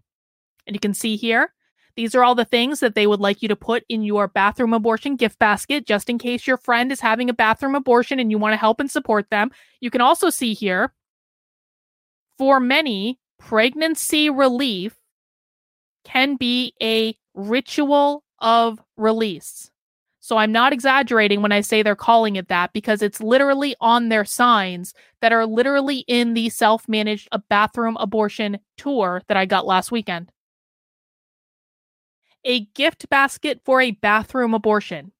And 0.68 0.76
you 0.76 0.80
can 0.80 0.94
see 0.94 1.16
here, 1.16 1.54
these 1.96 2.14
are 2.14 2.24
all 2.24 2.36
the 2.36 2.46
things 2.46 2.82
that 2.82 2.96
they 2.96 3.08
would 3.08 3.22
like 3.22 3.42
you 3.42 3.48
to 3.48 3.56
put 3.56 3.84
in 3.88 4.04
your 4.04 4.28
bathroom 4.28 4.74
abortion 4.74 5.16
gift 5.16 5.40
basket, 5.40 5.86
just 5.86 6.10
in 6.10 6.18
case 6.18 6.46
your 6.46 6.58
friend 6.58 6.92
is 6.92 7.00
having 7.00 7.30
a 7.30 7.34
bathroom 7.34 7.76
abortion 7.76 8.20
and 8.20 8.32
you 8.32 8.38
want 8.38 8.54
to 8.54 8.58
help 8.58 8.80
and 8.80 8.92
support 8.92 9.30
them. 9.30 9.52
You 9.80 9.90
can 9.90 10.02
also 10.02 10.30
see 10.30 10.54
here, 10.54 10.94
for 12.38 12.60
many, 12.60 13.20
pregnancy 13.40 14.30
relief 14.30 14.96
can 16.04 16.36
be 16.36 16.74
a 16.82 17.18
ritual 17.34 18.24
of 18.40 18.82
release. 18.98 19.72
So 20.20 20.38
I'm 20.38 20.52
not 20.52 20.74
exaggerating 20.74 21.42
when 21.42 21.52
I 21.52 21.62
say 21.62 21.84
they're 21.84 21.96
calling 21.96 22.36
it 22.36 22.48
that 22.48 22.74
because 22.74 23.02
it's 23.02 23.22
literally 23.22 23.76
on 23.80 24.10
their 24.10 24.26
signs 24.26 24.94
that 25.22 25.32
are 25.32 25.46
literally 25.46 26.00
in 26.08 26.34
the 26.34 26.50
self 26.50 26.90
managed 26.90 27.30
bathroom 27.48 27.96
abortion 28.00 28.60
tour 28.76 29.22
that 29.28 29.38
I 29.38 29.46
got 29.46 29.68
last 29.68 29.92
weekend 29.92 30.32
a 32.46 32.66
gift 32.76 33.10
basket 33.10 33.60
for 33.66 33.82
a 33.82 33.92
bathroom 33.92 34.54
abortion. 34.54 35.12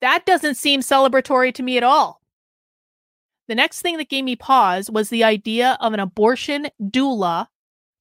That 0.00 0.26
doesn't 0.26 0.56
seem 0.56 0.80
celebratory 0.80 1.54
to 1.54 1.62
me 1.62 1.78
at 1.78 1.82
all. 1.82 2.20
The 3.48 3.54
next 3.54 3.80
thing 3.80 3.96
that 3.98 4.08
gave 4.08 4.24
me 4.24 4.36
pause 4.36 4.90
was 4.90 5.08
the 5.08 5.24
idea 5.24 5.78
of 5.80 5.92
an 5.92 6.00
abortion 6.00 6.68
doula 6.82 7.46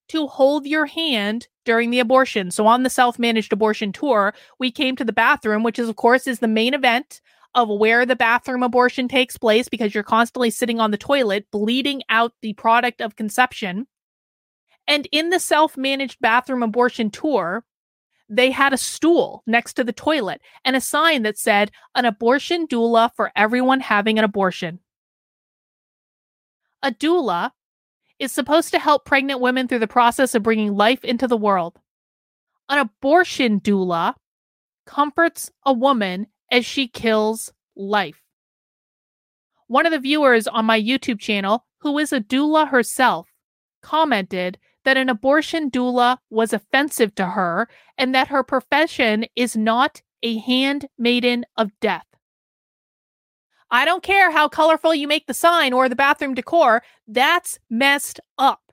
to 0.10 0.28
hold 0.28 0.66
your 0.66 0.86
hand 0.86 1.48
during 1.66 1.92
the 1.92 2.00
abortion. 2.00 2.52
So 2.52 2.68
on 2.68 2.84
the 2.84 2.90
self-managed 2.90 3.54
abortion 3.54 3.92
tour, 3.92 4.34
we 4.60 4.72
came 4.72 4.96
to 4.96 5.06
the 5.06 5.14
bathroom, 5.14 5.64
which 5.64 5.80
is 5.80 5.88
of 5.88 5.96
course 5.96 6.28
is 6.28 6.40
the 6.40 6.48
main 6.48 6.74
event 6.74 7.22
of 7.56 7.70
where 7.70 8.06
the 8.06 8.16
bathroom 8.16 8.64
abortion 8.64 9.08
takes 9.08 9.38
place 9.38 9.70
because 9.70 9.94
you're 9.94 10.04
constantly 10.04 10.50
sitting 10.50 10.80
on 10.80 10.92
the 10.92 10.98
toilet 10.98 11.46
bleeding 11.52 12.02
out 12.10 12.34
the 12.42 12.54
product 12.54 13.00
of 13.00 13.16
conception. 13.16 13.86
And 14.88 15.08
in 15.12 15.30
the 15.30 15.40
self-managed 15.40 16.20
bathroom 16.20 16.64
abortion 16.64 17.10
tour, 17.12 17.64
they 18.30 18.52
had 18.52 18.74
a 18.74 18.78
stool 18.78 19.44
next 19.46 19.74
to 19.74 19.84
the 19.84 19.94
toilet 19.94 20.42
and 20.66 20.76
a 20.76 20.82
sign 20.82 21.24
that 21.24 21.38
said, 21.38 21.72
an 21.96 22.06
abortion 22.06 22.68
doula 22.68 23.12
for 23.16 23.32
everyone 23.36 23.80
having 23.80 24.18
an 24.18 24.26
abortion. 24.26 24.80
A 26.82 26.92
doula 26.92 27.52
is 28.20 28.32
supposed 28.32 28.72
to 28.72 28.80
help 28.80 29.06
pregnant 29.06 29.40
women 29.40 29.68
through 29.68 29.80
the 29.80 29.88
process 29.88 30.36
of 30.36 30.44
bringing 30.44 30.76
life 30.76 31.04
into 31.04 31.28
the 31.28 31.38
world. 31.38 31.80
An 32.70 32.80
abortion 32.80 33.60
doula 33.60 34.16
comforts 34.86 35.52
a 35.66 35.74
woman 35.74 36.28
as 36.52 36.66
she 36.66 36.88
kills 36.88 37.52
life. 37.76 38.22
One 39.68 39.86
of 39.86 39.92
the 39.92 40.00
viewers 40.00 40.48
on 40.48 40.66
my 40.66 40.80
YouTube 40.80 41.20
channel, 41.20 41.66
who 41.80 41.98
is 41.98 42.14
a 42.14 42.20
doula 42.20 42.68
herself, 42.68 43.28
commented 43.82 44.58
that 44.86 44.98
an 44.98 45.10
abortion 45.10 45.70
doula 45.70 46.18
was 46.30 46.54
offensive 46.54 47.16
to 47.16 47.28
her 47.28 47.68
and 47.98 48.14
that 48.14 48.28
her 48.28 48.44
profession 48.44 49.26
is 49.36 49.56
not 49.56 50.02
a 50.22 50.38
handmaiden 50.38 51.46
of 51.58 51.72
death. 51.80 52.06
I 53.70 53.86
don't 53.86 54.04
care 54.04 54.32
how 54.32 54.48
colorful 54.48 54.94
you 54.94 55.08
make 55.08 55.26
the 55.26 55.34
sign 55.34 55.74
or 55.74 55.90
the 55.90 55.96
bathroom 55.96 56.36
decor, 56.36 56.84
that's 57.08 57.60
messed 57.70 58.20
up. 58.38 58.72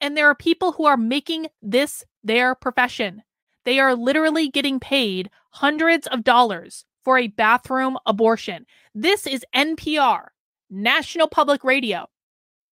And 0.00 0.16
there 0.16 0.28
are 0.28 0.34
people 0.34 0.72
who 0.72 0.84
are 0.84 0.96
making 0.96 1.46
this 1.62 2.04
their 2.24 2.54
profession. 2.54 3.22
They 3.64 3.78
are 3.78 3.94
literally 3.94 4.48
getting 4.48 4.80
paid 4.80 5.30
hundreds 5.50 6.06
of 6.08 6.24
dollars 6.24 6.84
for 7.04 7.18
a 7.18 7.28
bathroom 7.28 7.96
abortion. 8.04 8.66
This 8.94 9.26
is 9.26 9.44
NPR, 9.54 10.26
National 10.68 11.28
Public 11.28 11.62
Radio 11.62 12.08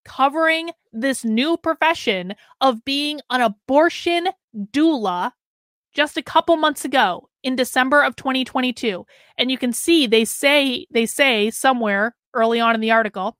covering 0.06 0.72
this 0.92 1.24
new 1.24 1.58
profession 1.58 2.36
of 2.62 2.86
being 2.86 3.20
an 3.30 3.42
abortion 3.42 4.28
doula 4.72 5.32
just 5.94 6.18
a 6.18 6.24
couple 6.24 6.56
months 6.58 6.86
ago 6.86 7.30
in 7.44 7.56
December 7.56 8.02
of 8.02 8.16
2022. 8.16 9.06
And 9.38 9.52
you 9.52 9.58
can 9.58 9.74
see 9.74 10.08
they 10.08 10.26
say 10.26 10.88
they 10.92 11.06
say 11.06 11.50
somewhere 11.50 12.16
early 12.34 12.60
on 12.60 12.76
in 12.76 12.82
the 12.82 12.92
article 12.92 13.38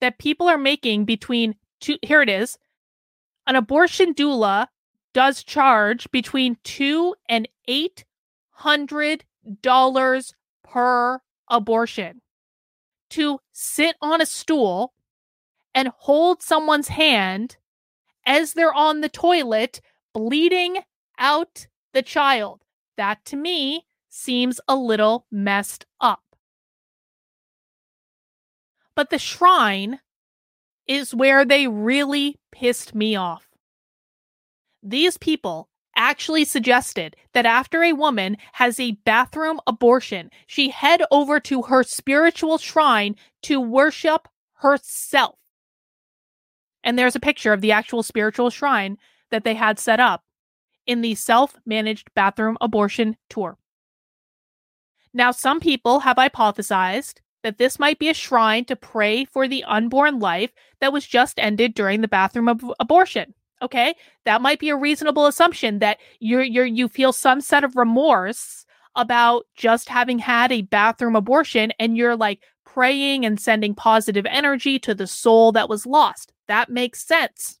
that 0.00 0.18
people 0.18 0.48
are 0.48 0.58
making 0.58 1.04
between 1.04 1.54
two 1.80 1.98
here 2.02 2.22
it 2.22 2.28
is. 2.28 2.58
An 3.46 3.56
abortion 3.56 4.14
doula 4.14 4.66
does 5.12 5.44
charge 5.44 6.10
between 6.10 6.56
2 6.64 7.14
and 7.28 7.48
800 7.68 9.24
dollars 9.60 10.34
per 10.62 11.20
abortion 11.48 12.22
to 13.10 13.38
sit 13.52 13.96
on 14.00 14.20
a 14.20 14.26
stool 14.26 14.93
and 15.74 15.88
hold 15.98 16.42
someone's 16.42 16.88
hand 16.88 17.56
as 18.26 18.52
they're 18.52 18.72
on 18.74 19.00
the 19.00 19.08
toilet 19.08 19.80
bleeding 20.12 20.78
out 21.18 21.66
the 21.92 22.02
child. 22.02 22.62
That 22.96 23.24
to 23.26 23.36
me 23.36 23.86
seems 24.08 24.60
a 24.68 24.76
little 24.76 25.26
messed 25.30 25.86
up. 26.00 26.22
But 28.94 29.10
the 29.10 29.18
shrine 29.18 29.98
is 30.86 31.14
where 31.14 31.44
they 31.44 31.66
really 31.66 32.36
pissed 32.52 32.94
me 32.94 33.16
off. 33.16 33.48
These 34.82 35.18
people 35.18 35.68
actually 35.96 36.44
suggested 36.44 37.16
that 37.32 37.46
after 37.46 37.82
a 37.82 37.92
woman 37.92 38.36
has 38.52 38.78
a 38.78 38.92
bathroom 39.04 39.60
abortion, 39.66 40.30
she 40.46 40.68
head 40.68 41.02
over 41.10 41.40
to 41.40 41.62
her 41.62 41.82
spiritual 41.82 42.58
shrine 42.58 43.16
to 43.42 43.60
worship 43.60 44.28
herself. 44.54 45.38
And 46.84 46.96
there's 46.98 47.16
a 47.16 47.20
picture 47.20 47.52
of 47.52 47.62
the 47.62 47.72
actual 47.72 48.04
spiritual 48.04 48.50
shrine 48.50 48.98
that 49.30 49.42
they 49.42 49.54
had 49.54 49.80
set 49.80 49.98
up 49.98 50.22
in 50.86 51.00
the 51.00 51.16
self 51.16 51.56
managed 51.66 52.14
bathroom 52.14 52.56
abortion 52.60 53.16
tour. 53.28 53.58
Now, 55.12 55.30
some 55.30 55.60
people 55.60 56.00
have 56.00 56.16
hypothesized 56.16 57.20
that 57.42 57.58
this 57.58 57.78
might 57.78 57.98
be 57.98 58.08
a 58.08 58.14
shrine 58.14 58.64
to 58.66 58.76
pray 58.76 59.24
for 59.24 59.48
the 59.48 59.64
unborn 59.64 60.18
life 60.18 60.50
that 60.80 60.92
was 60.92 61.06
just 61.06 61.38
ended 61.38 61.74
during 61.74 62.00
the 62.00 62.08
bathroom 62.08 62.48
ab- 62.48 62.62
abortion. 62.80 63.34
Okay, 63.62 63.94
that 64.24 64.42
might 64.42 64.58
be 64.58 64.68
a 64.68 64.76
reasonable 64.76 65.26
assumption 65.26 65.78
that 65.78 65.98
you're, 66.20 66.42
you're 66.42 66.66
you 66.66 66.88
feel 66.88 67.12
some 67.12 67.40
set 67.40 67.64
of 67.64 67.76
remorse 67.76 68.66
about 68.96 69.46
just 69.56 69.88
having 69.88 70.18
had 70.18 70.52
a 70.52 70.62
bathroom 70.62 71.16
abortion 71.16 71.72
and 71.78 71.96
you're 71.96 72.16
like 72.16 72.40
praying 72.66 73.24
and 73.24 73.40
sending 73.40 73.74
positive 73.74 74.26
energy 74.28 74.78
to 74.80 74.94
the 74.94 75.06
soul 75.06 75.52
that 75.52 75.68
was 75.68 75.86
lost. 75.86 76.32
That 76.48 76.68
makes 76.68 77.04
sense. 77.04 77.58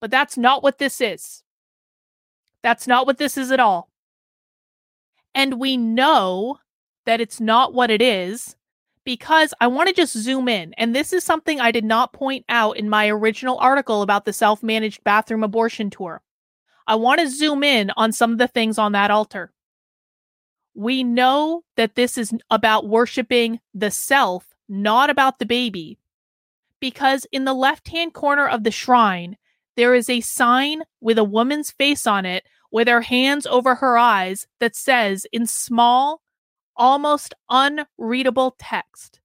But 0.00 0.10
that's 0.10 0.36
not 0.36 0.62
what 0.62 0.78
this 0.78 1.00
is. 1.00 1.42
That's 2.62 2.86
not 2.86 3.06
what 3.06 3.18
this 3.18 3.36
is 3.36 3.50
at 3.50 3.60
all. 3.60 3.88
And 5.34 5.58
we 5.58 5.76
know 5.76 6.58
that 7.06 7.20
it's 7.20 7.40
not 7.40 7.74
what 7.74 7.90
it 7.90 8.02
is 8.02 8.56
because 9.04 9.52
I 9.60 9.66
want 9.66 9.88
to 9.88 9.94
just 9.94 10.16
zoom 10.16 10.48
in. 10.48 10.74
And 10.74 10.94
this 10.94 11.12
is 11.12 11.24
something 11.24 11.60
I 11.60 11.72
did 11.72 11.84
not 11.84 12.12
point 12.12 12.44
out 12.48 12.76
in 12.76 12.88
my 12.88 13.08
original 13.08 13.58
article 13.58 14.02
about 14.02 14.24
the 14.24 14.32
self 14.32 14.62
managed 14.62 15.02
bathroom 15.04 15.42
abortion 15.42 15.90
tour. 15.90 16.22
I 16.86 16.96
want 16.96 17.20
to 17.20 17.28
zoom 17.28 17.62
in 17.62 17.90
on 17.96 18.12
some 18.12 18.32
of 18.32 18.38
the 18.38 18.48
things 18.48 18.78
on 18.78 18.92
that 18.92 19.10
altar. 19.10 19.52
We 20.74 21.04
know 21.04 21.64
that 21.76 21.94
this 21.94 22.16
is 22.16 22.32
about 22.50 22.88
worshiping 22.88 23.60
the 23.74 23.90
self, 23.90 24.46
not 24.68 25.10
about 25.10 25.38
the 25.38 25.46
baby 25.46 25.98
because 26.82 27.24
in 27.30 27.44
the 27.44 27.54
left 27.54 27.88
hand 27.88 28.12
corner 28.12 28.46
of 28.46 28.64
the 28.64 28.70
shrine, 28.72 29.36
there 29.76 29.94
is 29.94 30.10
a 30.10 30.20
sign 30.20 30.82
with 31.00 31.16
a 31.16 31.24
woman's 31.24 31.70
face 31.70 32.08
on 32.08 32.26
it 32.26 32.44
with 32.72 32.88
her 32.88 33.02
hands 33.02 33.46
over 33.46 33.76
her 33.76 33.96
eyes 33.96 34.48
that 34.58 34.74
says 34.74 35.24
in 35.32 35.46
small, 35.46 36.22
almost 36.76 37.34
unreadable 37.48 38.56
text. 38.58 39.20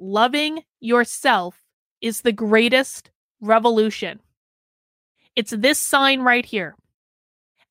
Loving 0.00 0.64
yourself 0.80 1.62
is 2.00 2.22
the 2.22 2.32
greatest 2.32 3.12
revolution. 3.40 4.18
It's 5.36 5.52
this 5.52 5.78
sign 5.78 6.22
right 6.22 6.44
here. 6.44 6.74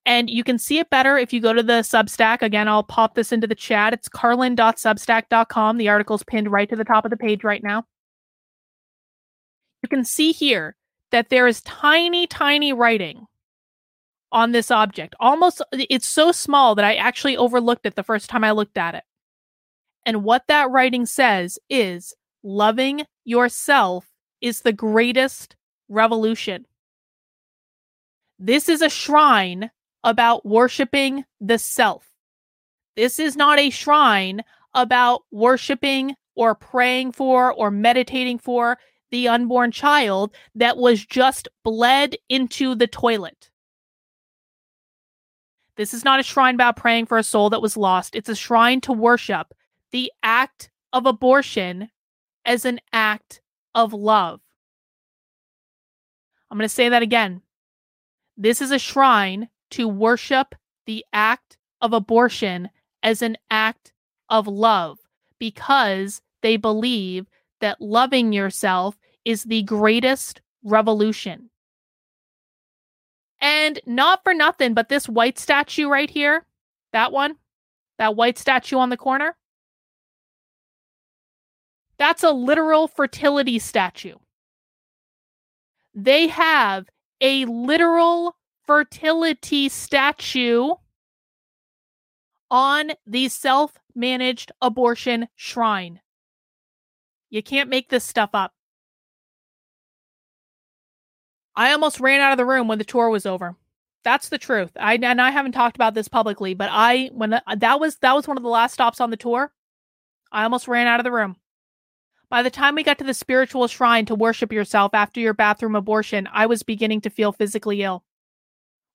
And 0.05 0.29
you 0.29 0.45
can 0.45 0.57
see 0.57 0.79
it 0.79 0.89
better 0.89 1.17
if 1.17 1.33
you 1.33 1.41
go 1.41 1.51
to 1.51 1.61
the 1.61 1.81
Substack. 1.81 2.41
Again, 2.41 2.69
I'll 2.69 2.83
pop 2.83 3.15
this 3.15 3.33
into 3.33 3.47
the 3.47 3.55
chat. 3.55 3.91
It's 3.91 4.07
karlyn.substack.com. 4.07 5.77
The 5.77 5.89
article's 5.89 6.23
pinned 6.23 6.49
right 6.49 6.69
to 6.69 6.77
the 6.77 6.85
top 6.85 7.03
of 7.03 7.11
the 7.11 7.17
page 7.17 7.43
right 7.43 7.61
now. 7.61 7.83
You 9.83 9.89
can 9.89 10.03
see 10.03 10.31
here 10.31 10.75
that 11.11 11.29
there 11.29 11.47
is 11.47 11.61
tiny, 11.61 12.27
tiny 12.27 12.73
writing 12.73 13.27
on 14.31 14.51
this 14.51 14.71
object. 14.71 15.15
Almost, 15.19 15.61
it's 15.71 16.07
so 16.07 16.31
small 16.31 16.75
that 16.75 16.85
I 16.85 16.95
actually 16.95 17.37
overlooked 17.37 17.85
it 17.85 17.95
the 17.95 18.03
first 18.03 18.29
time 18.29 18.43
I 18.43 18.51
looked 18.51 18.77
at 18.77 18.95
it. 18.95 19.03
And 20.05 20.23
what 20.23 20.43
that 20.47 20.69
writing 20.71 21.05
says 21.05 21.59
is 21.69 22.13
loving 22.43 23.03
yourself 23.25 24.05
is 24.41 24.61
the 24.61 24.73
greatest 24.73 25.55
revolution. 25.89 26.65
This 28.39 28.69
is 28.69 28.81
a 28.81 28.89
shrine 28.89 29.71
about 30.03 30.45
worshiping 30.45 31.25
the 31.41 31.57
self. 31.57 32.07
This 32.95 33.19
is 33.19 33.35
not 33.35 33.59
a 33.59 33.69
shrine 33.69 34.43
about 34.73 35.23
worshiping 35.31 36.15
or 36.35 36.55
praying 36.55 37.11
for 37.11 37.51
or 37.51 37.71
meditating 37.71 38.39
for 38.39 38.77
the 39.11 39.27
unborn 39.27 39.71
child 39.71 40.33
that 40.55 40.77
was 40.77 41.05
just 41.05 41.47
bled 41.63 42.15
into 42.29 42.75
the 42.75 42.87
toilet. 42.87 43.49
This 45.75 45.93
is 45.93 46.03
not 46.03 46.19
a 46.19 46.23
shrine 46.23 46.55
about 46.55 46.75
praying 46.75 47.05
for 47.05 47.17
a 47.17 47.23
soul 47.23 47.49
that 47.51 47.61
was 47.61 47.77
lost. 47.77 48.15
It's 48.15 48.29
a 48.29 48.35
shrine 48.35 48.81
to 48.81 48.91
worship 48.91 49.53
the 49.91 50.11
act 50.23 50.69
of 50.91 51.05
abortion 51.05 51.89
as 52.45 52.65
an 52.65 52.79
act 52.91 53.41
of 53.75 53.93
love. 53.93 54.41
I'm 56.49 56.57
going 56.57 56.65
to 56.65 56.73
say 56.73 56.89
that 56.89 57.03
again. 57.03 57.41
This 58.37 58.61
is 58.61 58.71
a 58.71 58.79
shrine 58.79 59.49
to 59.71 59.87
worship 59.87 60.55
the 60.85 61.05
act 61.13 61.57
of 61.81 61.93
abortion 61.93 62.69
as 63.03 63.21
an 63.21 63.37
act 63.51 63.93
of 64.29 64.47
love 64.47 64.97
because 65.39 66.21
they 66.41 66.57
believe 66.57 67.27
that 67.61 67.81
loving 67.81 68.33
yourself 68.33 68.97
is 69.25 69.43
the 69.43 69.63
greatest 69.63 70.41
revolution. 70.63 71.49
And 73.39 73.79
not 73.85 74.23
for 74.23 74.33
nothing, 74.33 74.73
but 74.73 74.89
this 74.89 75.07
white 75.07 75.37
statue 75.37 75.87
right 75.87 76.09
here, 76.09 76.45
that 76.93 77.11
one, 77.11 77.35
that 77.97 78.15
white 78.15 78.37
statue 78.37 78.77
on 78.77 78.89
the 78.89 78.97
corner, 78.97 79.35
that's 81.97 82.23
a 82.23 82.31
literal 82.31 82.87
fertility 82.87 83.59
statue. 83.59 84.15
They 85.93 86.27
have 86.27 86.87
a 87.21 87.45
literal 87.45 88.35
fertility 88.65 89.69
statue 89.69 90.73
on 92.51 92.91
the 93.05 93.29
self 93.29 93.77
managed 93.95 94.51
abortion 94.61 95.27
shrine. 95.35 95.99
You 97.29 97.43
can't 97.43 97.69
make 97.69 97.89
this 97.89 98.03
stuff 98.03 98.31
up. 98.33 98.53
I 101.55 101.71
almost 101.71 101.99
ran 101.99 102.21
out 102.21 102.31
of 102.31 102.37
the 102.37 102.45
room 102.45 102.67
when 102.67 102.77
the 102.77 102.85
tour 102.85 103.09
was 103.09 103.25
over. 103.25 103.55
That's 104.03 104.29
the 104.29 104.37
truth. 104.37 104.71
I 104.79 104.93
and 104.95 105.19
I 105.21 105.31
haven't 105.31 105.51
talked 105.53 105.75
about 105.75 105.93
this 105.93 106.07
publicly, 106.07 106.53
but 106.53 106.69
I 106.71 107.09
when 107.13 107.31
the, 107.31 107.43
that 107.57 107.79
was 107.79 107.97
that 107.97 108.15
was 108.15 108.27
one 108.27 108.37
of 108.37 108.43
the 108.43 108.49
last 108.49 108.73
stops 108.73 109.01
on 109.01 109.09
the 109.09 109.17
tour, 109.17 109.51
I 110.31 110.43
almost 110.43 110.67
ran 110.67 110.87
out 110.87 110.99
of 110.99 111.03
the 111.03 111.11
room. 111.11 111.35
By 112.29 112.43
the 112.43 112.49
time 112.49 112.75
we 112.75 112.83
got 112.83 112.97
to 112.99 113.03
the 113.03 113.13
spiritual 113.13 113.67
shrine 113.67 114.05
to 114.05 114.15
worship 114.15 114.53
yourself 114.53 114.93
after 114.93 115.19
your 115.19 115.33
bathroom 115.33 115.75
abortion, 115.75 116.27
I 116.31 116.45
was 116.45 116.63
beginning 116.63 117.01
to 117.01 117.09
feel 117.09 117.31
physically 117.31 117.81
ill. 117.81 118.03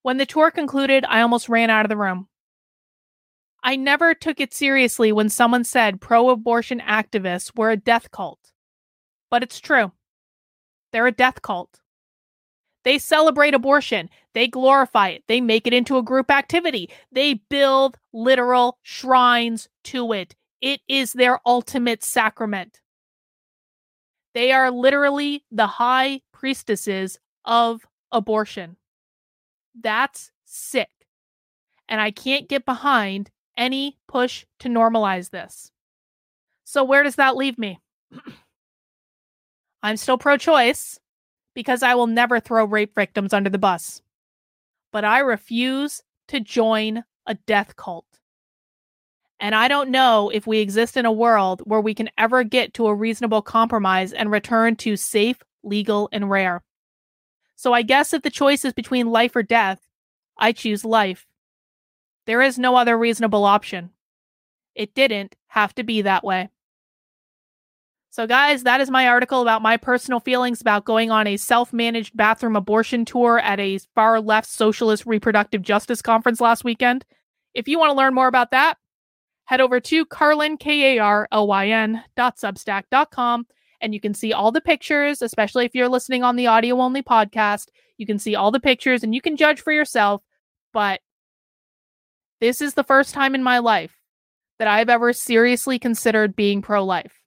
When 0.03 0.17
the 0.17 0.25
tour 0.25 0.51
concluded, 0.51 1.05
I 1.07 1.21
almost 1.21 1.49
ran 1.49 1.69
out 1.69 1.85
of 1.85 1.89
the 1.89 1.97
room. 1.97 2.27
I 3.63 3.77
never 3.77 4.13
took 4.13 4.41
it 4.41 4.53
seriously 4.53 5.13
when 5.13 5.29
someone 5.29 5.63
said 5.63 6.01
pro 6.01 6.29
abortion 6.29 6.81
activists 6.81 7.55
were 7.55 7.71
a 7.71 7.77
death 7.77 8.11
cult. 8.11 8.51
But 9.31 9.41
it's 9.41 9.59
true. 9.59 9.93
They're 10.91 11.07
a 11.07 11.11
death 11.11 11.41
cult. 11.41 11.79
They 12.83 12.99
celebrate 12.99 13.53
abortion. 13.53 14.09
They 14.33 14.47
glorify 14.47 15.09
it. 15.09 15.23
They 15.27 15.39
make 15.39 15.65
it 15.65 15.73
into 15.73 15.97
a 15.97 16.03
group 16.03 16.29
activity. 16.29 16.89
They 17.11 17.35
build 17.49 17.97
literal 18.11 18.77
shrines 18.83 19.69
to 19.85 20.11
it. 20.11 20.35
It 20.59 20.81
is 20.89 21.13
their 21.13 21.39
ultimate 21.45 22.03
sacrament. 22.03 22.81
They 24.33 24.51
are 24.51 24.71
literally 24.71 25.45
the 25.51 25.67
high 25.67 26.21
priestesses 26.33 27.19
of 27.45 27.85
abortion. 28.11 28.75
That's 29.79 30.31
sick. 30.43 30.89
And 31.87 32.01
I 32.01 32.11
can't 32.11 32.49
get 32.49 32.65
behind 32.65 33.31
any 33.57 33.97
push 34.07 34.45
to 34.59 34.69
normalize 34.69 35.29
this. 35.29 35.71
So, 36.63 36.83
where 36.83 37.03
does 37.03 37.15
that 37.15 37.35
leave 37.35 37.57
me? 37.57 37.79
I'm 39.83 39.97
still 39.97 40.17
pro 40.17 40.37
choice 40.37 40.99
because 41.53 41.83
I 41.83 41.95
will 41.95 42.07
never 42.07 42.39
throw 42.39 42.65
rape 42.65 42.95
victims 42.95 43.33
under 43.33 43.49
the 43.49 43.57
bus. 43.57 44.01
But 44.91 45.05
I 45.05 45.19
refuse 45.19 46.01
to 46.29 46.39
join 46.39 47.03
a 47.25 47.35
death 47.35 47.75
cult. 47.75 48.05
And 49.39 49.53
I 49.53 49.67
don't 49.67 49.89
know 49.89 50.29
if 50.29 50.47
we 50.47 50.59
exist 50.59 50.95
in 50.95 51.05
a 51.05 51.11
world 51.11 51.61
where 51.65 51.81
we 51.81 51.93
can 51.93 52.09
ever 52.17 52.43
get 52.43 52.73
to 52.75 52.87
a 52.87 52.95
reasonable 52.95 53.41
compromise 53.41 54.13
and 54.13 54.31
return 54.31 54.77
to 54.77 54.95
safe, 54.95 55.37
legal, 55.63 56.07
and 56.13 56.29
rare. 56.29 56.63
So 57.55 57.73
I 57.73 57.81
guess 57.81 58.13
if 58.13 58.21
the 58.21 58.29
choice 58.29 58.63
is 58.63 58.73
between 58.73 59.11
life 59.11 59.35
or 59.35 59.43
death, 59.43 59.81
I 60.37 60.53
choose 60.53 60.85
life. 60.85 61.25
There 62.25 62.41
is 62.41 62.57
no 62.57 62.75
other 62.75 62.97
reasonable 62.97 63.43
option. 63.43 63.91
It 64.75 64.93
didn't 64.93 65.35
have 65.47 65.75
to 65.75 65.83
be 65.83 66.01
that 66.01 66.23
way. 66.23 66.49
So, 68.09 68.27
guys, 68.27 68.63
that 68.63 68.79
is 68.79 68.91
my 68.91 69.07
article 69.07 69.41
about 69.41 69.63
my 69.63 69.75
personal 69.75 70.19
feelings 70.19 70.61
about 70.61 70.85
going 70.85 71.09
on 71.09 71.25
a 71.25 71.37
self 71.37 71.73
managed 71.73 72.15
bathroom 72.15 72.55
abortion 72.55 73.05
tour 73.05 73.39
at 73.39 73.59
a 73.59 73.79
far 73.95 74.21
left 74.21 74.47
socialist 74.47 75.05
reproductive 75.05 75.63
justice 75.63 76.01
conference 76.01 76.39
last 76.39 76.63
weekend. 76.63 77.05
If 77.53 77.67
you 77.67 77.79
want 77.79 77.89
to 77.89 77.97
learn 77.97 78.13
more 78.13 78.27
about 78.27 78.51
that, 78.51 78.77
head 79.45 79.61
over 79.61 79.79
to 79.79 80.05
Karlyn, 80.05 80.59
K 80.59 80.95
A 80.95 80.99
R 80.99 81.27
L 81.31 81.47
Y 81.47 81.69
N 81.69 82.03
dot 82.15 82.37
substack 82.37 82.83
dot 82.91 83.09
com 83.09 83.47
and 83.83 83.93
you 83.93 83.99
can 83.99 84.13
see 84.13 84.31
all 84.31 84.51
the 84.51 84.61
pictures, 84.61 85.21
especially 85.21 85.65
if 85.65 85.75
you're 85.75 85.89
listening 85.89 86.23
on 86.23 86.37
the 86.37 86.47
audio 86.47 86.79
only 86.79 87.03
podcast. 87.03 87.67
You 87.97 88.05
can 88.05 88.17
see 88.17 88.33
all 88.33 88.49
the 88.49 88.59
pictures 88.59 89.03
and 89.03 89.13
you 89.13 89.19
can 89.19 89.35
judge 89.35 89.59
for 89.59 89.73
yourself. 89.73 90.23
But 90.71 91.01
this 92.43 92.59
is 92.59 92.73
the 92.73 92.83
first 92.83 93.13
time 93.13 93.35
in 93.35 93.41
my 93.41 93.59
life 93.59 93.97
that 94.59 94.67
I've 94.67 94.89
ever 94.89 95.13
seriously 95.13 95.79
considered 95.79 96.35
being 96.35 96.61
pro 96.61 96.83
life. 96.83 97.21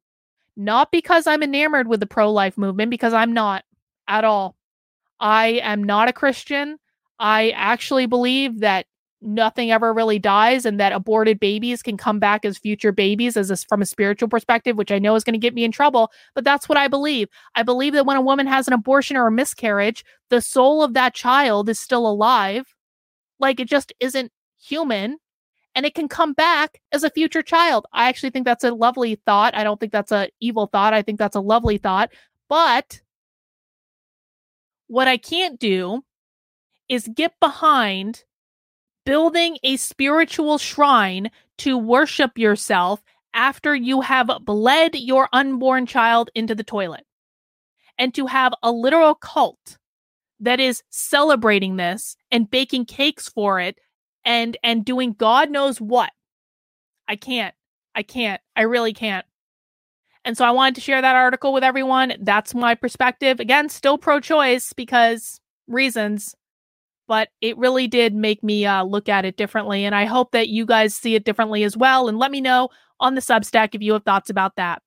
Not 0.58 0.92
because 0.92 1.26
I'm 1.26 1.42
enamored 1.42 1.88
with 1.88 2.00
the 2.00 2.06
pro 2.06 2.30
life 2.30 2.58
movement, 2.58 2.90
because 2.90 3.14
I'm 3.14 3.32
not 3.32 3.64
at 4.06 4.24
all. 4.24 4.56
I 5.18 5.60
am 5.62 5.82
not 5.82 6.10
a 6.10 6.12
Christian. 6.12 6.76
I 7.18 7.48
actually 7.56 8.04
believe 8.04 8.60
that 8.60 8.84
nothing 9.22 9.70
ever 9.70 9.94
really 9.94 10.18
dies 10.18 10.66
and 10.66 10.78
that 10.78 10.92
aborted 10.92 11.40
babies 11.40 11.82
can 11.82 11.96
come 11.96 12.18
back 12.18 12.44
as 12.44 12.58
future 12.58 12.92
babies 12.92 13.38
as 13.38 13.50
a, 13.50 13.56
from 13.56 13.80
a 13.80 13.86
spiritual 13.86 14.28
perspective 14.28 14.76
which 14.76 14.92
i 14.92 14.98
know 14.98 15.14
is 15.14 15.24
going 15.24 15.32
to 15.32 15.38
get 15.38 15.54
me 15.54 15.64
in 15.64 15.72
trouble 15.72 16.12
but 16.34 16.44
that's 16.44 16.68
what 16.68 16.76
i 16.76 16.86
believe 16.86 17.26
i 17.54 17.62
believe 17.62 17.94
that 17.94 18.04
when 18.04 18.18
a 18.18 18.20
woman 18.20 18.46
has 18.46 18.68
an 18.68 18.74
abortion 18.74 19.16
or 19.16 19.26
a 19.26 19.32
miscarriage 19.32 20.04
the 20.28 20.42
soul 20.42 20.82
of 20.82 20.92
that 20.92 21.14
child 21.14 21.70
is 21.70 21.80
still 21.80 22.06
alive 22.06 22.74
like 23.40 23.58
it 23.58 23.66
just 23.66 23.90
isn't 24.00 24.30
human 24.66 25.18
and 25.74 25.84
it 25.84 25.94
can 25.94 26.08
come 26.08 26.32
back 26.32 26.80
as 26.92 27.04
a 27.04 27.10
future 27.10 27.42
child. 27.42 27.86
I 27.92 28.08
actually 28.08 28.30
think 28.30 28.46
that's 28.46 28.64
a 28.64 28.72
lovely 28.74 29.16
thought. 29.26 29.54
I 29.54 29.62
don't 29.62 29.78
think 29.78 29.92
that's 29.92 30.12
a 30.12 30.28
evil 30.40 30.66
thought. 30.66 30.94
I 30.94 31.02
think 31.02 31.18
that's 31.18 31.36
a 31.36 31.40
lovely 31.40 31.78
thought. 31.78 32.10
But 32.48 33.00
what 34.88 35.08
i 35.08 35.16
can't 35.16 35.58
do 35.58 36.04
is 36.88 37.10
get 37.14 37.32
behind 37.40 38.22
building 39.04 39.58
a 39.62 39.76
spiritual 39.76 40.58
shrine 40.58 41.30
to 41.58 41.76
worship 41.76 42.38
yourself 42.38 43.02
after 43.34 43.74
you 43.74 44.00
have 44.00 44.30
bled 44.42 44.94
your 44.94 45.28
unborn 45.32 45.86
child 45.86 46.30
into 46.34 46.54
the 46.54 46.64
toilet. 46.64 47.04
And 47.98 48.14
to 48.14 48.26
have 48.26 48.52
a 48.62 48.70
literal 48.70 49.14
cult 49.14 49.78
that 50.40 50.60
is 50.60 50.82
celebrating 50.90 51.76
this 51.76 52.16
and 52.30 52.50
baking 52.50 52.84
cakes 52.84 53.28
for 53.28 53.58
it 53.58 53.78
and 54.26 54.58
and 54.62 54.84
doing 54.84 55.14
god 55.14 55.50
knows 55.50 55.80
what. 55.80 56.10
I 57.08 57.16
can't. 57.16 57.54
I 57.94 58.02
can't. 58.02 58.42
I 58.54 58.62
really 58.62 58.92
can't. 58.92 59.24
And 60.24 60.36
so 60.36 60.44
I 60.44 60.50
wanted 60.50 60.74
to 60.74 60.80
share 60.82 61.00
that 61.00 61.16
article 61.16 61.52
with 61.54 61.64
everyone. 61.64 62.14
That's 62.20 62.54
my 62.54 62.74
perspective. 62.74 63.40
Again, 63.40 63.70
still 63.70 63.96
pro 63.96 64.20
choice 64.20 64.74
because 64.74 65.40
reasons 65.68 66.34
but 67.06 67.28
it 67.40 67.56
really 67.58 67.86
did 67.86 68.14
make 68.14 68.42
me 68.42 68.66
uh, 68.66 68.84
look 68.84 69.08
at 69.08 69.24
it 69.24 69.36
differently. 69.36 69.84
And 69.84 69.94
I 69.94 70.04
hope 70.04 70.32
that 70.32 70.48
you 70.48 70.66
guys 70.66 70.94
see 70.94 71.14
it 71.14 71.24
differently 71.24 71.64
as 71.64 71.76
well. 71.76 72.08
And 72.08 72.18
let 72.18 72.30
me 72.30 72.40
know 72.40 72.68
on 73.00 73.14
the 73.14 73.20
Substack 73.20 73.74
if 73.74 73.82
you 73.82 73.92
have 73.92 74.04
thoughts 74.04 74.30
about 74.30 74.56
that. 74.56 74.82